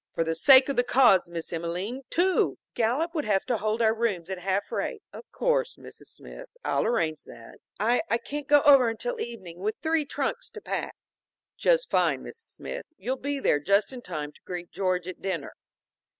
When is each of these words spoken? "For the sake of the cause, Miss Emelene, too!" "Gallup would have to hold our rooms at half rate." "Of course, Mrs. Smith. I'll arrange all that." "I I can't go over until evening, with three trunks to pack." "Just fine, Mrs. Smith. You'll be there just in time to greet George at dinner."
"For 0.15 0.23
the 0.23 0.33
sake 0.33 0.67
of 0.67 0.75
the 0.77 0.83
cause, 0.83 1.29
Miss 1.29 1.53
Emelene, 1.53 2.01
too!" 2.09 2.57
"Gallup 2.73 3.13
would 3.13 3.25
have 3.25 3.45
to 3.45 3.57
hold 3.57 3.83
our 3.83 3.93
rooms 3.93 4.31
at 4.31 4.39
half 4.39 4.71
rate." 4.71 5.03
"Of 5.13 5.31
course, 5.31 5.75
Mrs. 5.75 6.07
Smith. 6.07 6.47
I'll 6.65 6.87
arrange 6.87 7.19
all 7.27 7.35
that." 7.35 7.59
"I 7.79 8.01
I 8.09 8.17
can't 8.17 8.47
go 8.47 8.61
over 8.65 8.89
until 8.89 9.21
evening, 9.21 9.59
with 9.59 9.75
three 9.83 10.05
trunks 10.07 10.49
to 10.55 10.59
pack." 10.61 10.95
"Just 11.55 11.91
fine, 11.91 12.23
Mrs. 12.23 12.55
Smith. 12.55 12.87
You'll 12.97 13.15
be 13.15 13.39
there 13.39 13.59
just 13.59 13.93
in 13.93 14.01
time 14.01 14.31
to 14.31 14.41
greet 14.43 14.71
George 14.71 15.07
at 15.07 15.21
dinner." 15.21 15.53